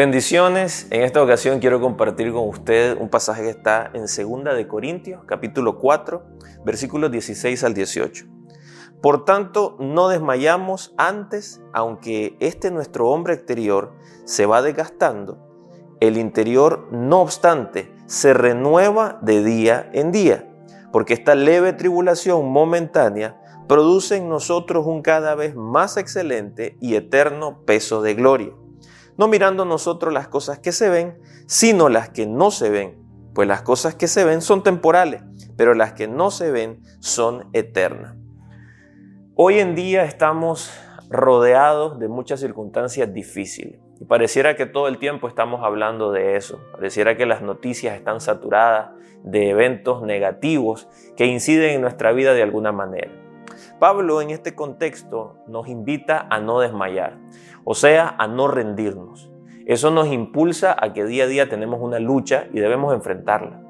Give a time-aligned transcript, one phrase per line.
[0.00, 0.86] Bendiciones.
[0.88, 5.24] En esta ocasión quiero compartir con usted un pasaje que está en 2 de Corintios,
[5.26, 6.22] capítulo 4,
[6.64, 8.24] versículos 16 al 18.
[9.02, 13.92] Por tanto, no desmayamos antes, aunque este nuestro hombre exterior
[14.24, 15.36] se va desgastando,
[16.00, 20.50] el interior, no obstante, se renueva de día en día,
[20.92, 23.38] porque esta leve tribulación momentánea
[23.68, 28.54] produce en nosotros un cada vez más excelente y eterno peso de gloria
[29.20, 32.96] no mirando nosotros las cosas que se ven, sino las que no se ven,
[33.34, 35.22] pues las cosas que se ven son temporales,
[35.58, 38.16] pero las que no se ven son eternas.
[39.34, 40.72] Hoy en día estamos
[41.10, 46.58] rodeados de muchas circunstancias difíciles y pareciera que todo el tiempo estamos hablando de eso,
[46.72, 48.92] pareciera que las noticias están saturadas
[49.22, 53.10] de eventos negativos que inciden en nuestra vida de alguna manera.
[53.80, 57.16] Pablo en este contexto nos invita a no desmayar,
[57.64, 59.32] o sea, a no rendirnos.
[59.64, 63.62] Eso nos impulsa a que día a día tenemos una lucha y debemos enfrentarla.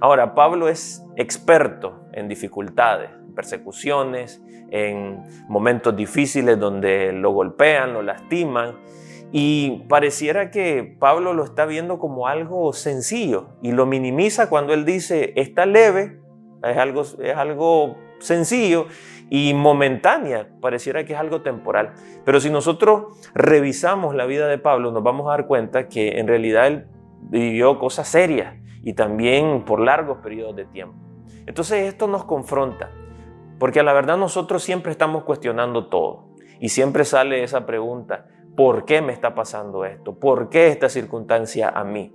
[0.00, 8.76] Ahora, Pablo es experto en dificultades, persecuciones, en momentos difíciles donde lo golpean, lo lastiman,
[9.32, 14.86] y pareciera que Pablo lo está viendo como algo sencillo y lo minimiza cuando él
[14.86, 16.20] dice, está leve,
[16.64, 18.86] es algo, es algo sencillo
[19.30, 21.92] y momentánea, pareciera que es algo temporal.
[22.24, 26.26] Pero si nosotros revisamos la vida de Pablo, nos vamos a dar cuenta que en
[26.26, 26.86] realidad él
[27.20, 30.96] vivió cosas serias y también por largos periodos de tiempo.
[31.46, 32.90] Entonces esto nos confronta,
[33.58, 38.84] porque a la verdad nosotros siempre estamos cuestionando todo y siempre sale esa pregunta, ¿por
[38.84, 40.18] qué me está pasando esto?
[40.18, 42.12] ¿Por qué esta circunstancia a mí?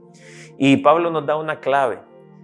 [0.58, 2.00] Y Pablo nos da una clave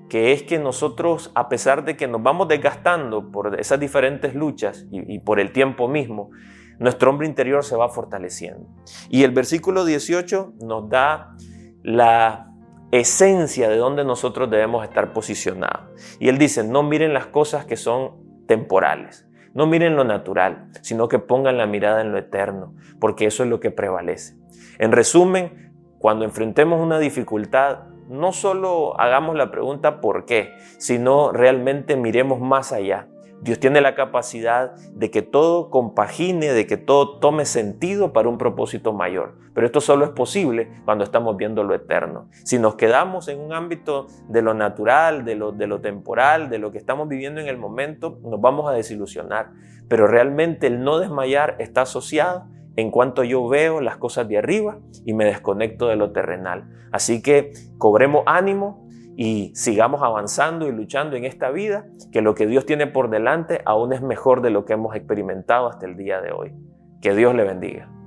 [0.09, 4.87] que es que nosotros, a pesar de que nos vamos desgastando por esas diferentes luchas
[4.91, 6.31] y, por el tiempo mismo,
[6.79, 8.67] nuestro hombre interior se va fortaleciendo.
[9.09, 11.35] Y el versículo 18 nos da
[11.83, 12.47] la
[12.91, 15.91] esencia de donde nosotros debemos estar posicionados.
[16.19, 21.07] Y él dice, no miren las cosas que son temporales, no miren lo natural, sino
[21.07, 24.35] que pongan la mirada en lo eterno, porque eso es lo que prevalece.
[24.79, 31.95] En resumen, cuando enfrentemos una dificultad, no solo hagamos la pregunta por qué, sino realmente
[31.95, 33.07] miremos más allá.
[33.41, 38.37] Dios tiene la capacidad de que todo compagine, de que todo tome sentido para un
[38.37, 39.37] propósito mayor.
[39.53, 42.27] Pero esto solo es posible cuando estamos viendo lo eterno.
[42.43, 46.77] Si nos quedamos en un ámbito de lo natural, de lo, temporal, de lo que
[46.77, 49.51] estamos viviendo en el momento, nos vamos a desilusionar.
[49.87, 52.45] Pero realmente el no desmayar está asociado
[52.79, 56.69] en cuanto yo veo las cosas de arriba y me desconecto de lo terrenal.
[56.91, 62.47] Así que cobremos ánimo y sigamos avanzando y luchando en esta vida, que lo que
[62.47, 66.21] Dios tiene por delante aún es mejor de lo que hemos experimentado hasta el día
[66.21, 66.53] de hoy.
[67.01, 67.98] Que Dios le bendiga.